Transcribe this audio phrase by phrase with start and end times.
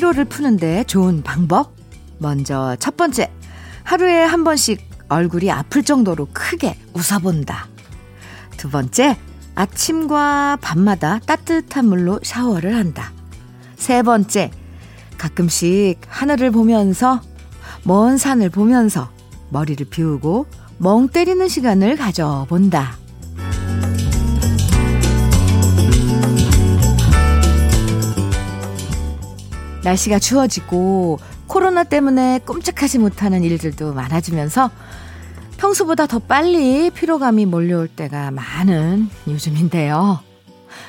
[0.00, 1.74] 피로를 푸는데 좋은 방법?
[2.16, 3.30] 먼저 첫 번째,
[3.84, 4.80] 하루에 한 번씩
[5.10, 7.68] 얼굴이 아플 정도로 크게 웃어본다.
[8.56, 9.18] 두 번째,
[9.54, 13.12] 아침과 밤마다 따뜻한 물로 샤워를 한다.
[13.76, 14.50] 세 번째,
[15.18, 17.20] 가끔씩 하늘을 보면서,
[17.84, 19.10] 먼 산을 보면서
[19.50, 20.46] 머리를 비우고
[20.78, 22.96] 멍 때리는 시간을 가져본다.
[29.82, 34.70] 날씨가 추워지고 코로나 때문에 꼼짝하지 못하는 일들도 많아지면서
[35.56, 40.20] 평소보다 더 빨리 피로감이 몰려올 때가 많은 요즘인데요.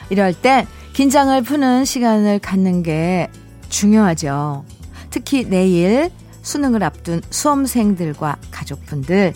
[0.09, 3.29] 이럴 때 긴장을 푸는 시간을 갖는 게
[3.69, 4.65] 중요하죠.
[5.09, 9.33] 특히 내일 수능을 앞둔 수험생들과 가족분들,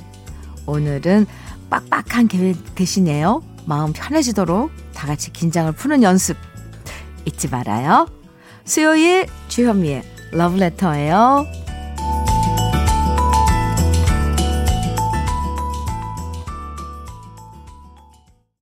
[0.66, 1.26] 오늘은
[1.70, 3.44] 빡빡한 계획 대신에요.
[3.66, 6.38] 마음 편해지도록 다 같이 긴장을 푸는 연습
[7.26, 8.08] 잊지 말아요.
[8.64, 10.04] 수요일 주현미의
[10.34, 11.48] 러브레터예요.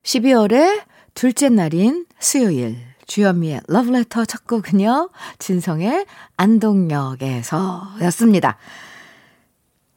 [0.04, 0.84] 12월의
[1.16, 2.78] 둘째 날인 수요일
[3.08, 5.10] 주현미의 러브레터 첫 곡은요.
[5.40, 6.06] 진성의
[6.38, 8.58] 안동역에서 였습니다.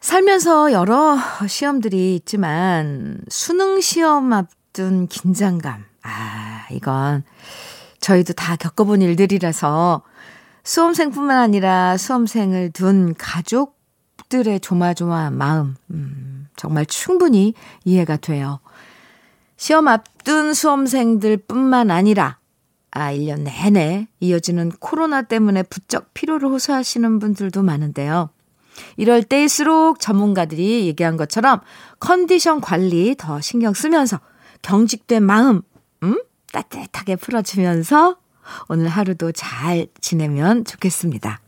[0.01, 5.85] 살면서 여러 시험들이 있지만 수능 시험 앞둔 긴장감.
[6.05, 7.23] 아, 이건
[8.01, 10.03] 저희도 다 겪어본 일들이라서
[10.67, 18.59] 수험생뿐만 아니라 수험생을 둔 가족들의 조마조마한 마음, 음, 정말 충분히 이해가 돼요.
[19.57, 22.39] 시험 앞둔 수험생들 뿐만 아니라,
[22.91, 28.31] 아, 1년 내내 이어지는 코로나 때문에 부쩍 피로를 호소하시는 분들도 많은데요.
[28.97, 31.61] 이럴 때일수록 전문가들이 얘기한 것처럼
[32.01, 34.19] 컨디션 관리 더 신경 쓰면서
[34.63, 35.63] 경직된 마음,
[36.03, 36.21] 음?
[36.53, 38.17] 따뜻하게 풀어주면서
[38.69, 41.41] 오늘 하루도 잘 지내면 좋겠습니다.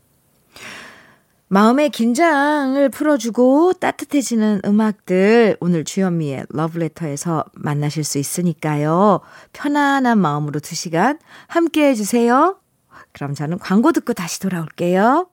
[1.51, 9.21] 마음의 긴장을 풀어주고 따뜻해지는 음악들 오늘 주현미의 러브레터에서 만나실 수 있으니까요.
[9.51, 11.17] 편안한 마음으로 두 시간
[11.47, 12.59] 함께 해주세요.
[13.13, 15.27] 그럼 저는 광고 듣고 다시 돌아올게요.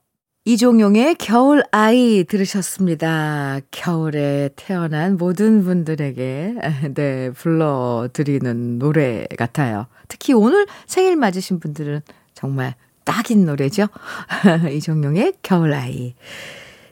[0.47, 3.59] 이종용의 겨울 아이 들으셨습니다.
[3.69, 6.55] 겨울에 태어난 모든 분들에게
[6.95, 9.87] 네, 불러드리는 노래 같아요.
[10.07, 11.99] 특히 오늘 생일 맞으신 분들은
[12.33, 13.87] 정말 딱인 노래죠.
[14.71, 16.15] 이종용의 겨울 아이.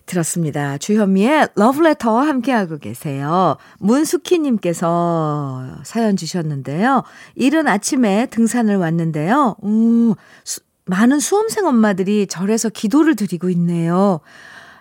[0.05, 0.77] 들었습니다.
[0.77, 3.55] 주현미의 러브레터 함께하고 계세요.
[3.79, 7.03] 문숙희님께서 사연 주셨는데요.
[7.35, 9.55] 이른 아침에 등산을 왔는데요.
[9.63, 14.19] 음, 수, 많은 수험생 엄마들이 절에서 기도를 드리고 있네요.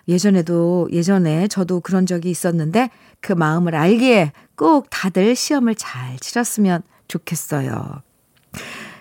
[0.07, 2.89] 예전에도, 예전에 저도 그런 적이 있었는데
[3.21, 8.01] 그 마음을 알기에 꼭 다들 시험을 잘 치렀으면 좋겠어요.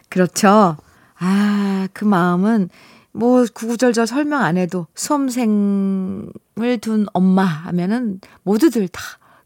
[0.08, 0.76] 그렇죠.
[1.18, 2.70] 아, 그 마음은
[3.12, 9.00] 뭐 구구절절 설명 안 해도 수험생을 둔 엄마 하면은 모두들 다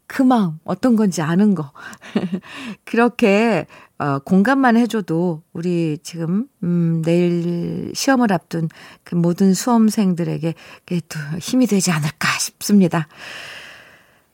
[0.09, 1.71] 그 마음 어떤 건지 아는 거.
[2.83, 3.67] 그렇게
[3.99, 8.69] 어, 공감만 해줘도 우리 지금 음, 내일 시험을 앞둔
[9.03, 10.53] 그 모든 수험생들에게
[11.09, 13.07] 또 힘이 되지 않을까 싶습니다.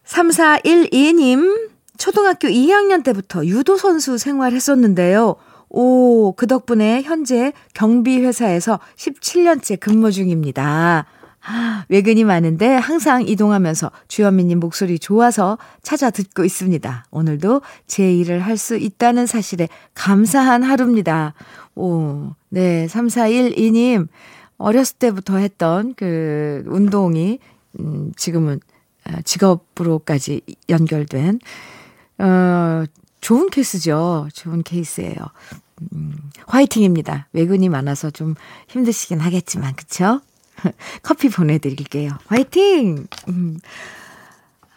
[0.06, 5.36] 3412님, 초등학교 2학년 때부터 유도 선수 생활했었는데요.
[5.70, 11.08] 오, 그 덕분에 현재 경비 회사에서 17년째 근무 중입니다.
[11.89, 17.06] 외근이 많은데 항상 이동하면서 주현미님 목소리 좋아서 찾아 듣고 있습니다.
[17.11, 21.33] 오늘도 제 일을 할 수 있다는 사실에 감사한 하루입니다.
[21.75, 24.07] 오, 네, 3412님,
[24.57, 27.39] 어렸을 때부터 했던 그 운동이,
[27.79, 28.59] 음, 지금은
[29.03, 31.39] 아, 직업으로까지 연결된,
[32.19, 32.83] 어,
[33.22, 34.30] 좋은 케이스죠.
[34.33, 35.15] 좋은 케이스예요.
[35.94, 36.15] 음,
[36.48, 37.27] 화이팅입니다.
[37.33, 38.36] 외근이 많아서 좀
[38.69, 40.21] 힘드시긴 하겠지만, 그쵸?
[41.04, 42.12] 커피 보내드릴게요.
[42.28, 43.07] 화이팅!
[43.30, 43.60] 음.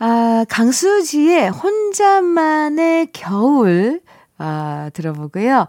[0.00, 4.00] 아, 강수지의 혼자만의 겨울,
[4.38, 5.66] 아, 들어보고요.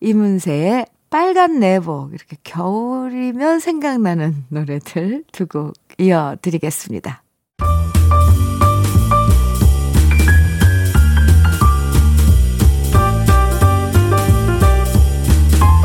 [0.00, 7.22] 이문세의 빨간 내복, 이렇게 겨울이면 생각나는 노래들 두 곡 이어드리겠습니다.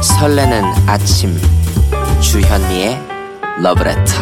[0.01, 1.35] 설레는 아침
[2.21, 3.08] 주현미의
[3.61, 4.13] 러브레터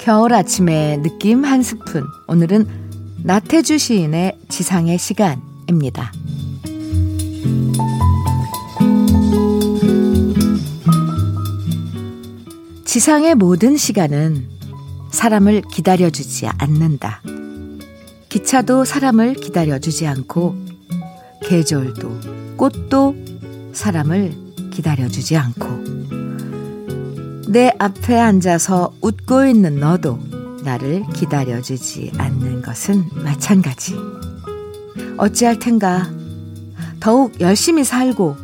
[0.00, 2.66] 겨울 아침의 느낌 한 스푼 오늘은
[3.24, 6.10] 나태주 시인의 지상의 시간입니다.
[12.86, 14.48] 지상의 모든 시간은
[15.10, 17.20] 사람을 기다려주지 않는다.
[18.48, 20.56] 기차도 사람을 기다려주지 않고,
[21.42, 23.14] 계절도, 꽃도
[23.74, 24.32] 사람을
[24.70, 25.68] 기다려주지 않고,
[27.48, 30.18] 내 앞에 앉아서 웃고 있는 너도
[30.64, 33.96] 나를 기다려주지 않는 것은 마찬가지.
[35.18, 36.10] 어찌할 텐가.
[37.00, 38.34] 더욱 열심히 살고,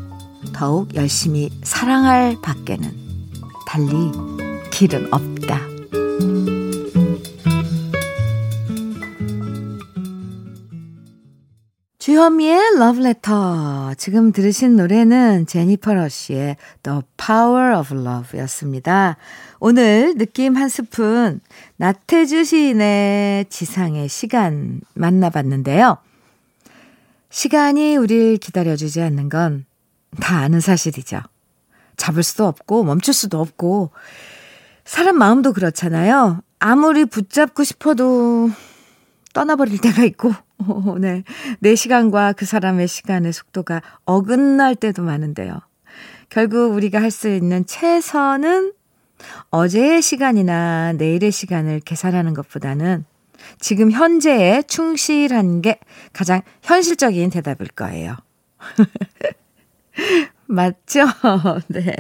[0.52, 2.92] 더욱 열심히 사랑할 밖에는
[3.66, 4.12] 달리
[4.70, 5.33] 길은 없다.
[12.04, 13.94] 주현미의 러브레터.
[13.96, 19.16] 지금 들으신 노래는 제니퍼 러쉬의 The Power of Love 였습니다.
[19.58, 21.40] 오늘 느낌 한 스푼,
[21.78, 25.96] 나태주 시인의 지상의 시간 만나봤는데요.
[27.30, 29.64] 시간이 우릴 기다려주지 않는 건
[30.20, 31.22] 다 아는 사실이죠.
[31.96, 33.92] 잡을 수도 없고, 멈출 수도 없고,
[34.84, 36.42] 사람 마음도 그렇잖아요.
[36.58, 38.50] 아무리 붙잡고 싶어도
[39.32, 40.34] 떠나버릴 때가 있고,
[41.00, 41.24] 네.
[41.60, 45.60] 내 시간과 그 사람의 시간의 속도가 어긋날 때도 많은데요.
[46.30, 48.72] 결국 우리가 할 수 있는 최선은
[49.50, 53.04] 어제의 시간이나 내일의 시간을 계산하는 것보다는
[53.60, 55.78] 지금 현재에 충실한 게
[56.12, 58.16] 가장 현실적인 대답일 거예요.
[60.46, 61.04] 맞죠?
[61.68, 61.94] 네.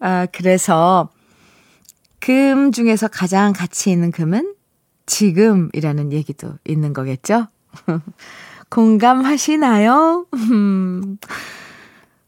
[0.00, 1.10] 아, 그래서
[2.20, 4.55] 금 중에서 가장 가치 있는 금은
[5.06, 7.48] 지금이라는 얘기도 있는 거겠죠?
[8.70, 10.26] 공감하시나요?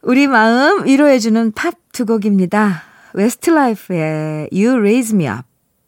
[0.02, 2.84] 우리 마음 위로해주는 팝 두 곡입니다.
[3.12, 5.42] 웨스트라이프의 You Raise Me Up,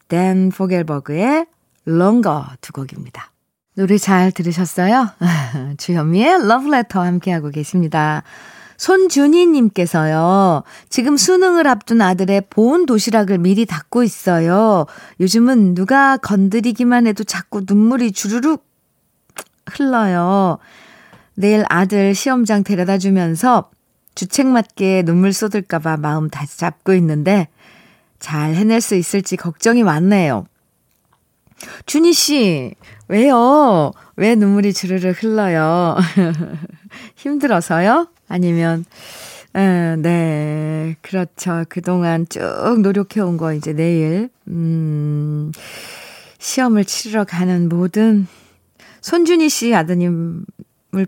[0.09, 1.45] 댄 포겔버그의
[1.87, 3.31] Longer 두 곡입니다.
[3.75, 5.07] 노래 잘 들으셨어요?
[5.77, 8.23] 주현미의 러브레터 함께하고 계십니다.
[8.81, 14.87] 손준희님께서요, 지금 수능을 앞둔 아들의 보온 도시락을 미리 닦고 있어요.
[15.19, 18.65] 요즘은 누가 건드리기만 해도 자꾸 눈물이 주르륵
[19.67, 20.57] 흘러요.
[21.35, 23.69] 내일 아들 시험장 데려다 주면서
[24.15, 27.49] 주책 맞게 눈물 쏟을까봐 마음 다시 잡고 있는데
[28.17, 30.47] 잘 해낼 수 있을지 걱정이 많네요.
[31.85, 32.73] 준희 씨,
[33.07, 33.91] 왜요?
[34.15, 35.97] 왜 눈물이 주르륵 흘러요?
[37.15, 38.07] 힘들어서요?
[38.31, 38.85] 아니면,
[39.53, 41.65] 에, 네, 그렇죠.
[41.67, 42.41] 그동안 쭉
[42.81, 45.51] 노력해온 거 이제 내일, 음,
[46.39, 48.25] 시험을 치르러 가는 모든
[49.01, 50.45] 손준희 씨 아드님을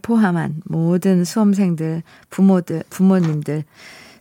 [0.01, 3.63] 포함한 모든 수험생들, 부모들, 부모님들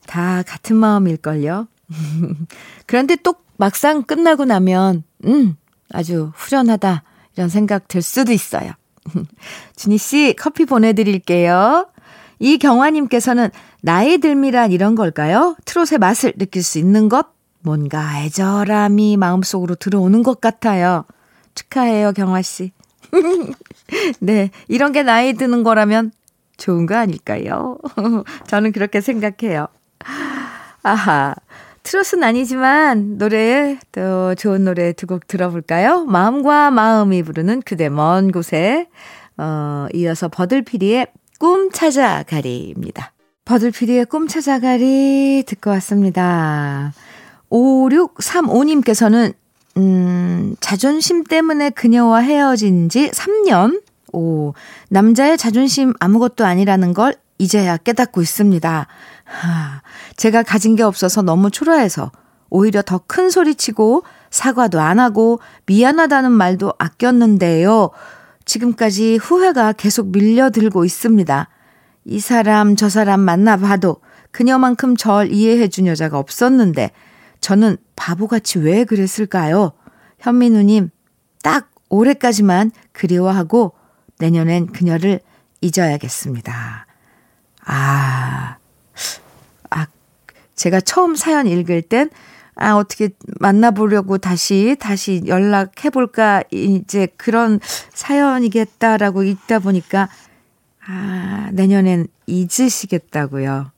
[0.07, 1.67] 다 같은 마음일걸요.
[2.87, 5.57] 그런데 또 막상 끝나고 나면, 음,
[5.91, 7.03] 아주 후련하다.
[7.35, 8.73] 이런 생각 들 수도 있어요.
[9.75, 11.92] 준희 씨 커피 보내드릴게요.
[12.43, 13.51] 이경화님께서는
[13.83, 15.57] 나이 들미란 이런 걸까요?
[15.65, 17.29] 트롯의 맛을 느낄 수 있는 것?
[17.61, 21.05] 뭔가 애절함이 마음속으로 들어오는 것 같아요.
[21.55, 22.73] 축하해요, 경화씨.
[24.21, 26.11] 네, 이런 게 나이 드는 거라면
[26.57, 27.79] 좋은 거 아닐까요?
[28.49, 29.69] 저는 그렇게 생각해요.
[30.83, 31.35] 아하.
[31.85, 36.05] 트롯은 아니지만 노래 또 좋은 노래 두 곡 들어볼까요?
[36.05, 38.89] 마음과 마음이 부르는 그대 먼 곳에
[39.37, 41.09] 어 이어서 버들피리의
[41.43, 43.11] 꿈 찾아가리입니다.
[43.45, 46.93] 버들피리의 꿈 찾아가리 듣고 왔습니다.
[47.51, 49.35] 5635님께서는
[49.77, 53.83] 음, 자존심 때문에 그녀와 헤어진 지 3년?
[54.13, 54.53] 오,
[54.89, 58.87] 남자의 자존심 아무것도 아니라는 걸 이제야 깨닫고 있습니다.
[59.25, 59.83] 하,
[60.17, 62.13] 제가 가진 게 없어서 너무 초라해서
[62.51, 67.91] 오히려 더 큰 소리 치고 사과도 안 하고 미안하다는 말도 아꼈는데요.
[68.53, 71.49] 지금까지 후회가 계속 밀려들고 있습니다.
[72.05, 73.97] 이 사람 저 사람 만나봐도
[74.31, 76.91] 그녀만큼 절 이해해준 여자가 없었는데
[77.41, 79.73] 저는 바보같이 왜 그랬을까요?
[80.19, 80.91] 현민우님,
[81.43, 83.73] 딱 올해까지만 그리워하고
[84.19, 85.21] 내년엔 그녀를
[85.63, 86.87] 잊어야겠습니다.
[87.65, 88.57] 아,
[89.71, 89.87] 아,
[90.55, 92.11] 제가 처음 사연 읽을 땐
[92.55, 97.61] 아, 어떻게 만나보려고 다시, 다시 연락해볼까, 이제 그런
[97.95, 100.09] 사연이겠다라고 읽다 보니까,
[100.87, 103.71] 아, 내년엔 잊으시겠다고요.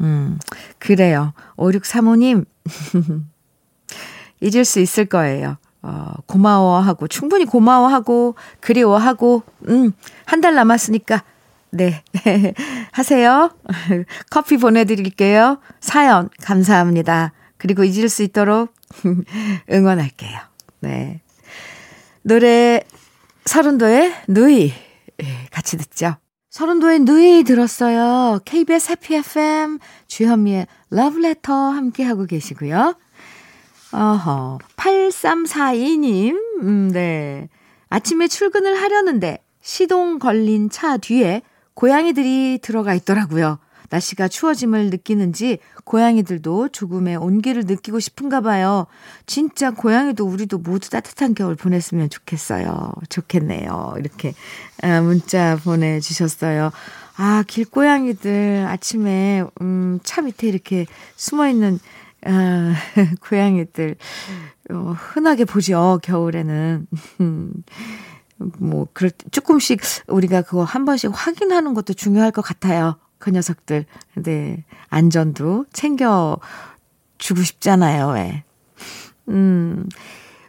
[0.00, 0.38] 음,
[0.78, 1.32] 그래요.
[1.56, 2.44] 5635님,
[4.40, 5.56] 잊을 수 있을 거예요.
[5.82, 9.92] 어, 고마워하고, 충분히 고마워하고, 그리워하고, 음,
[10.26, 11.22] 한 달 남았으니까,
[11.70, 12.02] 네.
[12.92, 13.50] 하세요.
[14.30, 15.58] 커피 보내드릴게요.
[15.80, 17.32] 사연, 감사합니다.
[17.60, 18.72] 그리고 잊을 수 있도록
[19.70, 20.38] 응원할게요.
[20.80, 21.20] 네.
[22.22, 22.82] 노래
[23.44, 24.72] 서른도의 누이
[25.22, 26.16] 예, 같이 듣죠.
[26.48, 28.40] 서른도의 누이 들었어요.
[28.44, 32.96] KBS 해피 FM 주현미의 러브레터 함께 하고 계시고요.
[33.92, 34.58] 어허.
[34.76, 36.36] 8342님.
[36.62, 37.48] 음, 네.
[37.90, 41.42] 아침에 출근을 하려는데 시동 걸린 차 뒤에
[41.74, 43.58] 고양이들이 들어가 있더라고요.
[43.90, 48.86] 날씨가 추워짐을 느끼는지 고양이들도 조금의 온기를 느끼고 싶은가 봐요.
[49.26, 52.92] 진짜 고양이도 우리도 모두 따뜻한 겨울 보냈으면 좋겠어요.
[53.08, 53.94] 좋겠네요.
[53.98, 54.32] 이렇게
[54.82, 56.70] 아, 문자 보내주셨어요.
[57.16, 61.78] 아, 길고양이들 아침에, 음, 차 밑에 이렇게 숨어 있는,
[62.24, 62.74] 아,
[63.20, 63.96] 고양이들,
[64.70, 66.86] 어, 흔하게 보죠, 겨울에는.
[68.58, 72.96] 뭐, 그럴 때 조금씩 우리가 그거 한 번씩 확인하는 것도 중요할 것 같아요.
[73.20, 73.86] 그 녀석들.
[74.16, 74.64] 네.
[74.88, 76.40] 안전도 챙겨주고
[77.44, 78.42] 싶잖아요, 왜.
[79.28, 79.86] 음.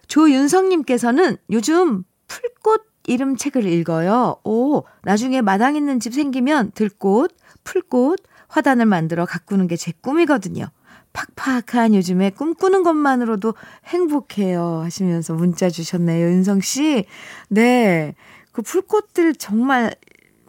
[0.07, 4.37] 조윤성님께서는 요즘 풀꽃 이름 책을 읽어요.
[4.43, 10.65] 오, 나중에 마당 있는 집 생기면 들꽃, 풀꽃, 화단을 만들어 가꾸는 게 제 꿈이거든요.
[11.13, 13.53] 팍팍한 요즘에 꿈꾸는 것만으로도
[13.85, 14.81] 행복해요.
[14.83, 16.25] 하시면서 문자 주셨네요.
[16.27, 17.05] 윤성 씨.
[17.49, 18.15] 네.
[18.51, 19.93] 그 풀꽃들 정말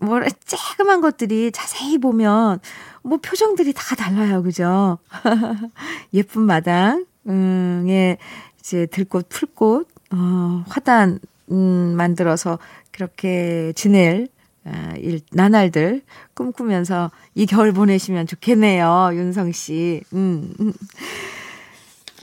[0.03, 2.61] 뭐라 쬐그만 것들이 자세히 보면
[3.03, 4.43] 뭐 표정들이 다 달라요.
[4.43, 4.99] 그죠?
[6.15, 8.19] 예쁜 마당, 음, 에
[8.61, 11.19] 이제 들꽃, 풀꽃, 어, 화단,
[11.51, 12.59] 음, 만들어서
[12.91, 14.29] 그렇게 지낼
[14.65, 16.03] 아, 일, 나날들
[16.35, 19.11] 꿈꾸면서 이 겨울 보내시면 좋겠네요.
[19.13, 20.03] 윤성 씨.
[20.13, 20.55] 음.
[20.61, 20.73] 음.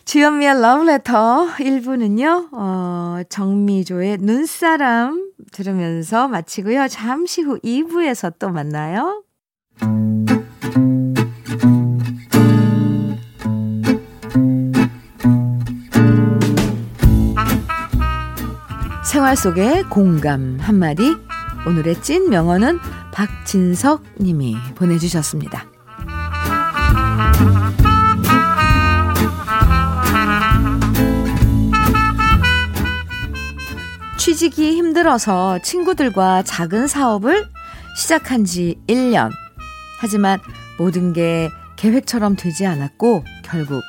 [0.09, 6.87] 주현미의 러브레터 1부는요, 어, 정미조의 눈사람 들으면서 마치고요.
[6.87, 9.23] 잠시 후 2부에서 또 만나요.
[19.05, 21.03] 생활 속의 공감 한마디.
[21.67, 22.79] 오늘의 찐 명언은
[23.13, 25.78] 박진석 님이 보내주셨습니다.
[34.29, 37.49] 취직이 힘들어서 친구들과 작은 사업을
[37.97, 39.31] 시작한 지 1년.
[39.99, 40.39] 하지만
[40.77, 43.81] 모든 게 계획처럼 되지 않았고 결국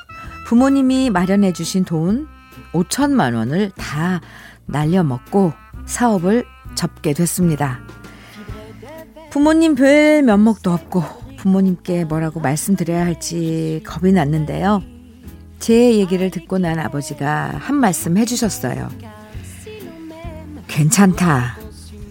[0.47, 2.27] 부모님이 마련해 주신 돈
[2.73, 4.19] 5천만 원을 다
[4.65, 5.53] 날려먹고
[5.85, 6.43] 사업을
[6.73, 7.79] 접게 됐습니다.
[9.29, 11.03] 부모님 뵐 면목도 없고
[11.37, 14.81] 부모님께 뭐라고 말씀드려야 할지 겁이 났는데요.
[15.59, 18.89] 제 얘기를 듣고 난 아버지가 한 말씀 해주셨어요.
[20.71, 21.57] 괜찮다.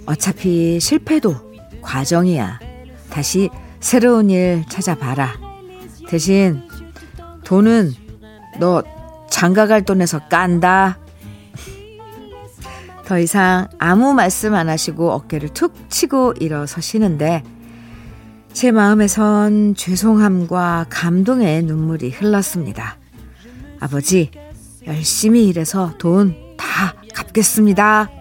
[0.06, 1.34] 어차피 실패도
[1.80, 2.60] 과정이야.
[3.10, 3.48] 다시
[3.80, 5.34] 새로운 일 찾아봐라.
[6.08, 6.62] 대신
[7.44, 7.92] 돈은
[8.58, 8.82] 너
[9.30, 10.98] 장가갈 돈에서 깐다.
[13.06, 17.42] 더 이상 아무 말씀 안 하시고 어깨를 툭 치고 일어서시는데
[18.52, 22.98] 제 마음에선 죄송함과 감동의 눈물이 흘렀습니다.
[23.80, 24.30] 아버지,
[24.86, 28.19] 열심히 일해서 돈 다 갚겠습니다.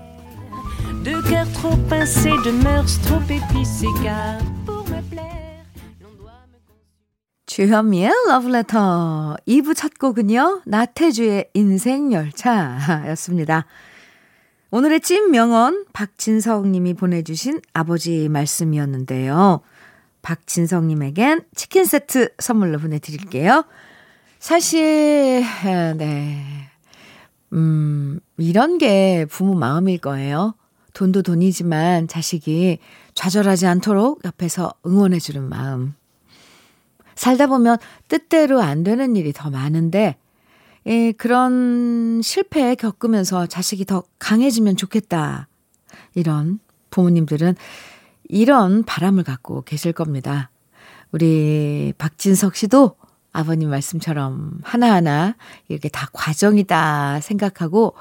[1.62, 5.66] Trop pincé, de mœurs trop épicées, car pour me plaire,
[6.02, 6.60] l'on doit me
[7.48, 10.62] 주현미의 러브레터 2부 첫 곡은요.
[10.66, 13.66] 나태주의 인생열차였습니다.
[14.72, 19.60] 오늘의 찐 명언 박진석 님이 보내주신 아버지 말씀이었는데요.
[20.22, 23.66] 박진석 님에겐 치킨 세트 선물로 보내드릴게요.
[24.40, 25.44] 사실,
[25.98, 26.42] 네.
[27.52, 30.54] 음, 이런 게 부모 마음일 거예요.
[31.00, 32.78] 돈도 돈이지만 자식이
[33.14, 35.94] 좌절하지 않도록 옆에서 응원해주는 마음.
[37.16, 37.78] 살다 보면
[38.10, 40.18] 뜻대로 안 되는 일이 더 많은데,
[40.88, 45.48] 예, 그런 실패 겪으면서 자식이 더 강해지면 좋겠다.
[46.16, 47.56] 이런 부모님들은
[48.28, 50.52] 이런 바람을 갖고 계실 겁니다.
[51.14, 52.98] 우리 박진석 씨도
[53.32, 55.38] 아버님 말씀처럼 하나하나
[55.70, 57.96] 이렇게 다 과정이다 생각하고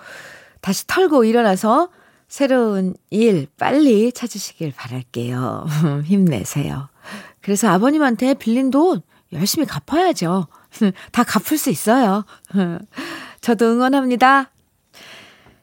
[0.60, 1.90] 다시 털고 일어나서
[2.28, 5.66] 새로운 일 빨리 찾으시길 바랄게요.
[6.04, 6.88] 힘내세요.
[7.40, 9.00] 그래서 아버님한테 빌린 돈
[9.32, 10.46] 열심히 갚아야죠.
[11.12, 12.24] 다 갚을 수 있어요.
[13.40, 14.50] 저도 응원합니다.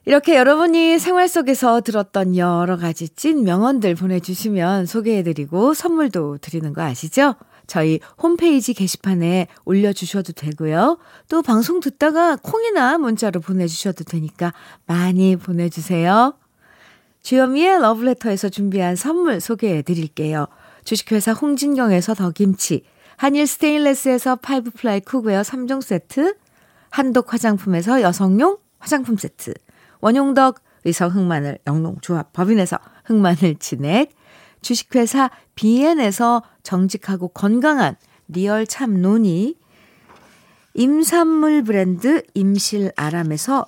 [0.07, 7.35] 이렇게 여러분이 생활 속에서 들었던 여러 가지 찐 명언들 보내주시면 소개해드리고 선물도 드리는 거 아시죠?
[7.65, 10.99] 저희 홈페이지 게시판에 올려주셔도 되고요.
[11.27, 14.53] 또 방송 듣다가 콩이나 문자로 보내주셔도 되니까
[14.85, 16.35] 많이 보내주세요.
[17.25, 20.45] 주현미의 러브레터에서 준비한 선물 소개해 드릴게요.
[20.83, 22.83] 주식회사 홍진경에서 더김치,
[23.17, 26.35] 한일 스테인레스에서 five ply cookware 3종 세트,
[26.91, 29.55] 한독 화장품에서 여성용 화장품 세트,
[30.01, 34.11] 원용덕 의성 흑마늘 영농조합 법인에서 흑마늘 진액,
[34.61, 37.95] 주식회사 비엔에서 정직하고 건강한
[38.27, 39.55] real 참논이,
[40.75, 43.65] 임산물 브랜드 임실아람에서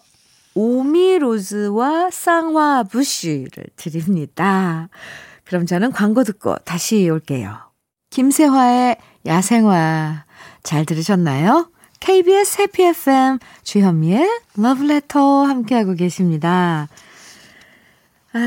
[0.58, 4.90] 오미로즈와 쌍화 부쉬를 드립니다.
[5.44, 7.56] 그럼 저는 광고 듣고 다시 올게요.
[8.10, 8.98] 김세화의
[9.28, 10.26] 야생화
[10.64, 11.70] 잘 들으셨나요?
[12.00, 16.88] KBS 해피 FM 주현미의 러브레터 함께하고 계십니다.
[18.34, 18.40] 아,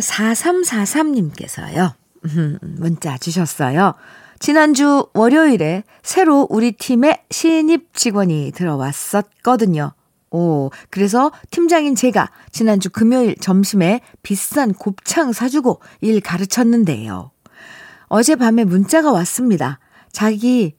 [0.00, 1.94] 4343님께서요.
[2.62, 3.94] 문자 주셨어요.
[4.38, 9.94] 지난주 월요일에 새로 우리 팀에 신입 직원이 들어왔었거든요.
[10.30, 17.32] 오, 그래서 팀장인 제가 지난주 금요일 점심에 비싼 곱창 사주고 일 가르쳤는데요.
[18.06, 19.78] 어젯밤에 문자가 왔습니다.
[20.12, 20.76] 자기,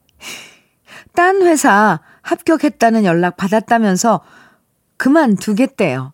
[1.13, 4.21] 딴 회사 합격했다는 연락 받았다면서
[4.97, 6.13] 그만두겠대요.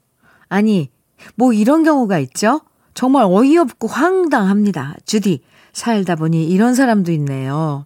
[0.49, 0.91] 아니,
[1.35, 2.61] 뭐 이런 경우가 있죠?
[2.93, 4.95] 정말 어이없고 황당합니다.
[5.05, 7.85] 주디, 살다 보니 이런 사람도 있네요.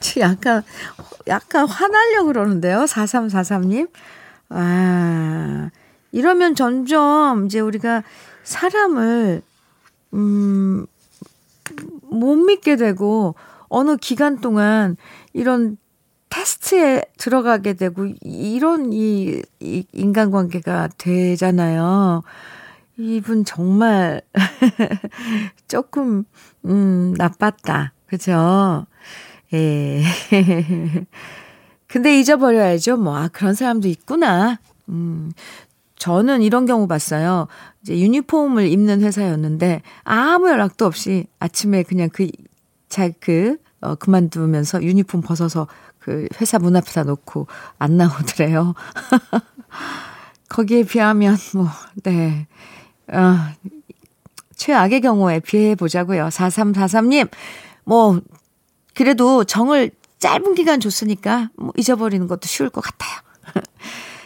[0.00, 0.62] 아, 약간,
[1.28, 2.84] 약간 화나려고 그러는데요.
[2.86, 3.90] 4343님.
[4.48, 5.70] 아,
[6.12, 8.02] 이러면 점점 이제 우리가
[8.42, 9.42] 사람을,
[10.14, 10.86] 음,
[12.02, 13.34] 못 믿게 되고,
[13.68, 14.96] 어느 기간 동안
[15.32, 15.76] 이런
[16.30, 22.22] 테스트에 들어가게 되고, 이런 이, 이 인간관계가 되잖아요.
[22.96, 24.20] 이분 정말
[25.68, 26.24] 조금
[26.66, 27.92] 음 나빴다.
[28.06, 28.86] 그죠?
[29.52, 30.02] 예.
[31.86, 32.96] 근데 잊어버려야죠.
[32.98, 34.58] 뭐, 아, 그런 사람도 있구나.
[34.88, 35.32] 음,
[35.96, 37.48] 저는 이런 경우 봤어요.
[37.82, 42.28] 이제 유니폼을 입는 회사였는데, 아무 연락도 없이 아침에 그냥 그,
[42.88, 45.66] 자, 그, 어, 그만두면서 유니폼 벗어서
[45.98, 48.74] 그 회사 문 앞에다 놓고 안 나오더래요.
[50.48, 51.66] 거기에 비하면, 뭐,
[52.04, 52.46] 네.
[53.08, 53.36] 어,
[54.54, 56.28] 최악의 경우에 비해 보자고요.
[56.28, 57.28] 4343님,
[57.84, 58.20] 뭐,
[58.94, 63.20] 그래도 정을 짧은 기간 줬으니까 뭐 잊어버리는 것도 쉬울 것 같아요.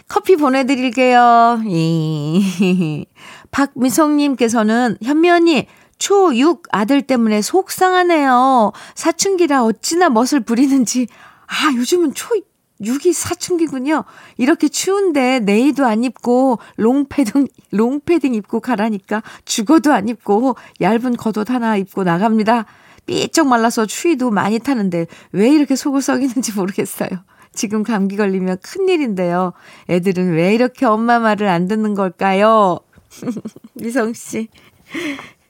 [0.09, 1.63] 커피 보내드릴게요.
[1.67, 3.07] 이.
[3.51, 5.67] 박미성님께서는 현미 언니,
[5.99, 8.73] 초6 아들 때문에 속상하네요.
[8.95, 11.07] 사춘기라 어찌나 멋을 부리는지.
[11.47, 12.35] 아, 요즘은 초
[12.81, 14.05] 6이 사춘기군요.
[14.37, 21.77] 이렇게 추운데 네이도 안 입고 롱패딩, 롱패딩 입고 가라니까 죽어도 안 입고 얇은 겉옷 하나
[21.77, 22.67] 입고 나갑니다.
[23.07, 27.09] 삐쩍 말라서 추위도 많이 타는데 왜 이렇게 속을 썩이는지 모르겠어요.
[27.53, 29.53] 지금 감기 걸리면 큰일인데요.
[29.89, 32.81] 애들은 왜 이렇게 엄마 말을 안 듣는 걸까요?
[33.75, 34.49] 미성 씨.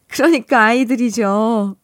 [0.08, 1.76] 그러니까 아이들이죠.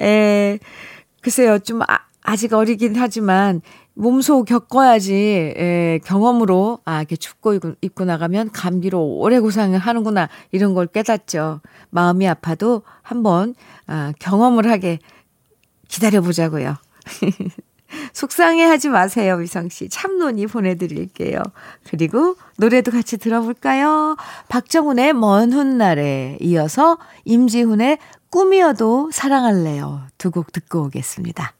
[0.00, 0.58] 에,
[1.20, 3.60] 글쎄요, 좀 아, 아직 어리긴 하지만
[4.00, 5.12] 몸소 겪어야지
[5.58, 11.60] 예, 경험으로 아 이렇게 춥고 입고, 입고 나가면 감기로 오래 고생을 하는구나 이런 걸 깨닫죠.
[11.90, 13.54] 마음이 아파도 한번
[13.86, 14.98] 아, 경험을 하게
[15.88, 16.76] 기다려 보자고요.
[18.14, 19.88] 속상해 하지 마세요, 위성 씨.
[19.88, 21.42] 참론이 보내드릴게요.
[21.90, 24.16] 그리고 노래도 같이 들어볼까요?
[24.48, 27.98] 박정훈의 먼 훗날에 이어서 임지훈의
[28.30, 30.06] 꿈이어도 사랑할래요.
[30.16, 31.52] 두 곡 듣고 오겠습니다.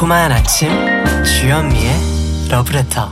[0.00, 0.70] 달콤한 아침
[1.24, 1.92] 주현미의
[2.50, 3.10] 러브레터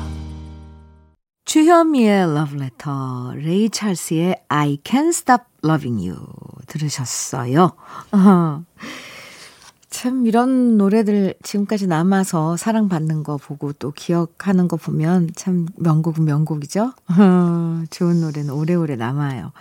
[1.45, 6.19] 주현미의 러브레터 레이 찰스의 I Can't Stop Loving You
[6.67, 7.73] 들으셨어요.
[8.13, 8.65] 어.
[9.91, 16.95] 참 이런 노래들 지금까지 남아서 사랑받는 거 보고 또 기억하는 거 보면 참 명곡은 명곡이죠.
[17.19, 19.53] 어, 좋은 노래는 오래오래 남아요.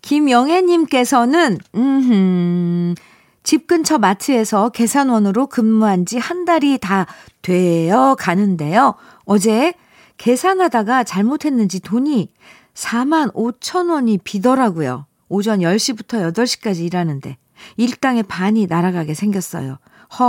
[0.00, 2.94] 김영애님께서는 음
[3.42, 7.06] 집 근처 마트에서 계산원으로 근무한 지 한 달이 다
[7.42, 8.94] 되어 가는데요.
[9.24, 9.72] 어제
[10.18, 12.28] 계산하다가 잘못했는지 돈이
[12.74, 15.06] 4만 5천 원이 비더라고요.
[15.28, 17.36] 오전 10시부터 8시까지 일하는데
[17.76, 19.78] 일당의 반이 날아가게 생겼어요.
[20.18, 20.26] 헐,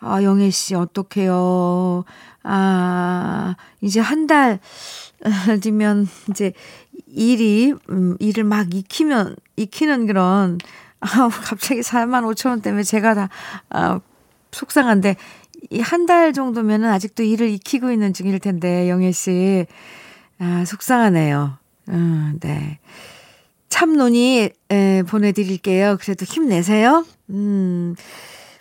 [0.00, 2.04] 아, 영애 씨, 어떡해요.
[2.42, 4.60] 아, 이제 한 달,
[5.62, 6.52] 뒤면 이제
[7.06, 10.58] 일이, 음, 일을 막 익히면, 익히는 그런
[11.00, 13.28] 아, 갑자기 4만 5천 원 때문에 제가 다,
[13.70, 14.00] 아,
[14.52, 15.16] 속상한데,
[15.70, 19.66] 이 한 달 정도면은 아직도 일을 익히고 있는 중일 텐데, 영애 씨.
[20.38, 21.58] 아, 속상하네요.
[21.90, 22.78] 음, 네.
[23.68, 25.98] 참논이, 에, 보내드릴게요.
[26.00, 27.04] 그래도 힘내세요.
[27.30, 27.94] 음,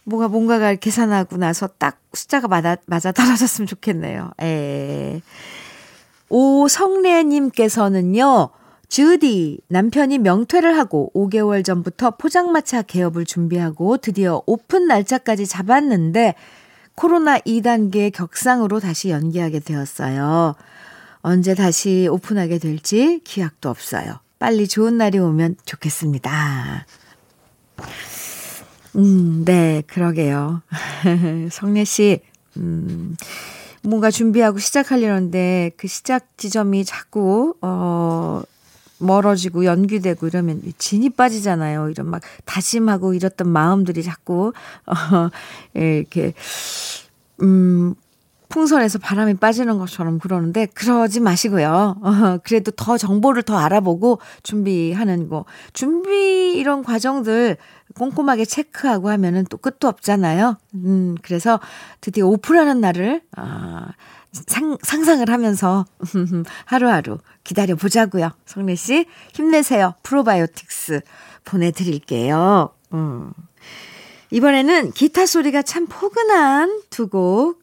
[0.05, 4.31] 뭐가, 뭔가가 계산하고 나서 딱 숫자가 맞아, 맞아 떨어졌으면 좋겠네요.
[4.41, 5.21] 에.
[6.29, 8.49] 오성래님께서는요,
[8.89, 16.35] 주디, 남편이 명퇴를 하고 5개월 전부터 포장마차 개업을 준비하고 드디어 오픈 날짜까지 잡았는데
[16.95, 20.55] 코로나 2단계 격상으로 다시 연기하게 되었어요.
[21.19, 24.19] 언제 다시 오픈하게 될지 기약도 없어요.
[24.39, 26.85] 빨리 좋은 날이 오면 좋겠습니다.
[28.95, 30.61] 음, 네, 그러게요.
[31.51, 32.21] 성례 씨,
[32.55, 33.15] 음,
[33.83, 38.41] 뭔가 준비하고 시작하려는데 그 시작 지점이 자꾸, 어,
[38.99, 41.89] 멀어지고 연기되고 이러면 진이 빠지잖아요.
[41.89, 44.53] 이런 막 다짐하고 이랬던 마음들이 자꾸,
[44.87, 45.29] 어,
[45.73, 46.33] 이렇게,
[47.41, 47.95] 음,
[48.49, 51.97] 풍선에서 바람이 빠지는 것처럼 그러는데 그러지 마시고요.
[52.01, 55.45] 어, 그래도 더 정보를 더 알아보고 준비하는 거.
[55.73, 57.57] 준비 이런 과정들
[57.95, 60.57] 꼼꼼하게 체크하고 하면은 또 끝도 없잖아요.
[60.75, 61.59] 음, 그래서
[61.99, 63.87] 드디어 오픈하는 날을, 아,
[64.31, 65.85] 상, 상상을 하면서
[66.65, 68.31] 하루하루 기다려 보자고요.
[68.45, 69.95] 성래 씨, 힘내세요.
[70.03, 71.01] 프로바이오틱스
[71.45, 72.69] 보내드릴게요.
[72.93, 73.31] 음.
[74.31, 77.61] 이번에는 기타 소리가 참 포근한 두 곡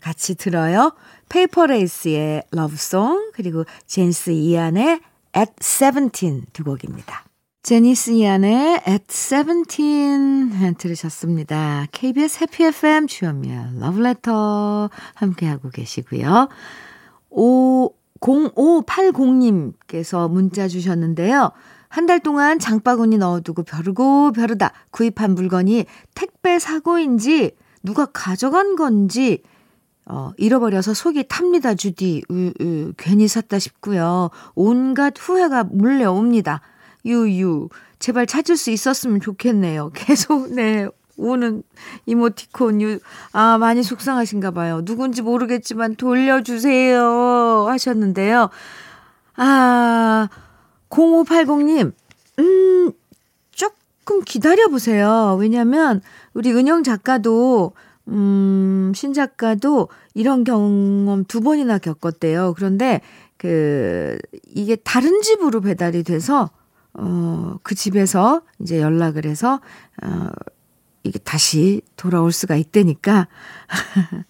[0.00, 0.92] 같이 들어요.
[1.30, 5.00] 페이퍼 레이스의 Love Song 그리고 제니스 이안의
[5.34, 7.24] At 17두 곡입니다.
[7.66, 11.86] 제니스 이안의 At 17 들으셨습니다.
[11.90, 16.48] KBS 해피 FM 주현미의 러브레터 함께하고 계시고요.
[17.30, 21.50] 5 0580님께서 문자 주셨는데요.
[21.88, 29.42] 한 달 동안 장바구니 넣어두고 벼르고 벼르다 구입한 물건이 택배 사고인지 누가 가져간 건지
[30.04, 32.22] 어, 잃어버려서 속이 탑니다, 주디.
[32.30, 34.30] 으, 으, 괜히 샀다 싶고요.
[34.54, 36.60] 온갖 후회가 물려옵니다.
[37.06, 37.68] 유유.
[37.98, 39.90] 제발 찾을 수 있었으면 좋겠네요.
[39.94, 41.62] 계속, 네, 오는
[42.04, 42.98] 이모티콘, 유,
[43.32, 44.82] 아, 많이 속상하신가 봐요.
[44.84, 47.66] 누군지 모르겠지만 돌려주세요.
[47.68, 48.50] 하셨는데요.
[49.36, 50.28] 아,
[50.90, 51.92] 0580님,
[52.38, 52.92] 음,
[53.50, 55.36] 조금 기다려보세요.
[55.40, 56.02] 왜냐면,
[56.34, 57.72] 우리 은영 작가도,
[58.08, 62.54] 음, 신 작가도 이런 경험 두 번이나 겪었대요.
[62.56, 63.00] 그런데,
[63.38, 64.18] 그,
[64.54, 66.50] 이게 다른 집으로 배달이 돼서,
[66.98, 69.60] 어, 그 집에서 이제 연락을 해서,
[70.02, 70.28] 어,
[71.02, 73.28] 이게 다시 돌아올 수가 있다니까.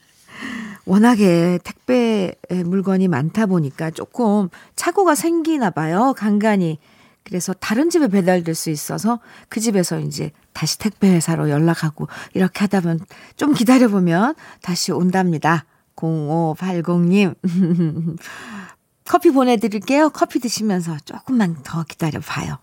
[0.85, 6.15] 워낙에 택배 물건이 많다 보니까 조금 착오가 생기나 봐요.
[6.17, 6.79] 간간히.
[7.25, 12.83] 그래서 다른 집에 배달될 수 있어서 그 집에서 이제 다시 택배 회사로 연락하고 이렇게 하다
[12.83, 13.01] 보면
[13.37, 15.65] 좀 기다려보면 다시 온답니다.
[15.97, 17.35] 0580님.
[19.07, 20.11] 커피 보내드릴게요.
[20.11, 22.59] 커피 드시면서 조금만 더 기다려봐요.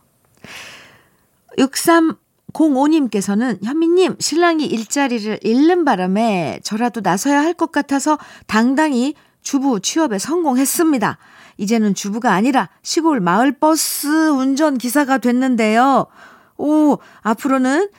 [1.57, 11.17] 6305님께서는 현미님, 신랑이 일자리를 잃는 바람에 저라도 나서야 할 것 같아서 당당히 주부 취업에 성공했습니다.
[11.57, 16.07] 이제는 주부가 아니라 시골 마을 버스 운전 기사가 됐는데요.
[16.57, 17.89] 오, 앞으로는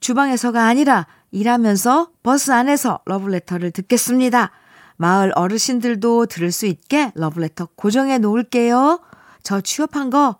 [0.00, 4.50] 주방에서가 아니라 일하면서 버스 안에서 러브레터를 듣겠습니다.
[4.96, 9.00] 마을 어르신들도 들을 수 있게 러브레터 고정해 놓을게요.
[9.42, 10.36] 저 취업한 거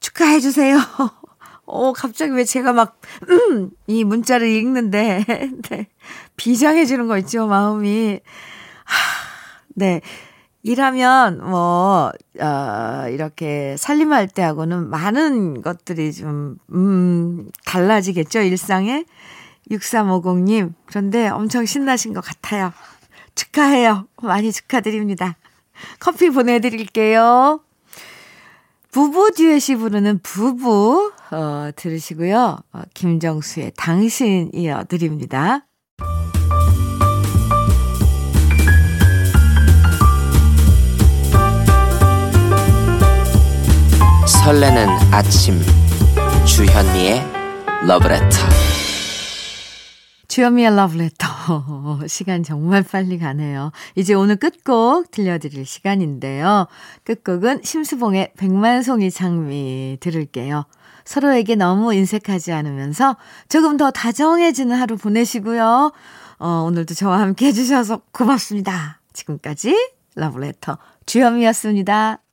[0.00, 0.78] 축하해 주세요.
[1.66, 5.24] 어, 갑자기 왜 제가 막, 음, 이 문자를 읽는데,
[5.68, 5.86] 네.
[6.36, 8.20] 비장해지는 거 있죠, 마음이.
[8.84, 8.96] 하,
[9.74, 10.00] 네.
[10.62, 19.04] 일하면 뭐, 어, 이렇게 살림할 때하고는 많은 것들이 좀, 음, 달라지겠죠, 일상에.
[19.70, 20.72] 6350님.
[20.86, 22.72] 그런데 엄청 신나신 것 같아요.
[23.38, 24.06] 축하해요.
[24.22, 25.36] 많이 축하드립니다.
[26.00, 27.60] 커피 보내드릴게요.
[28.90, 32.58] 부부 듀엣이 부르는 부부, 어, 들으시고요.
[32.72, 35.66] 어, 김정수의 당신 이어드립니다.
[44.26, 45.60] 설레는 아침
[46.46, 47.22] 주현미의
[47.86, 48.67] 러브레터
[50.28, 53.72] 주현미의 러브레터 시간 정말 빨리 가네요.
[53.94, 56.66] 이제 오늘 끝곡 들려드릴 시간인데요.
[57.04, 60.64] 끝곡은 심수봉의 백만송이 장미 들을게요.
[61.06, 63.16] 서로에게 너무 인색하지 않으면서
[63.48, 65.92] 조금 더 다정해지는 하루 보내시고요.
[66.38, 69.00] 어, 오늘도 저와 함께 해주셔서 고맙습니다.
[69.14, 69.74] 지금까지
[70.14, 72.27] 러브레터 주현미였습니다.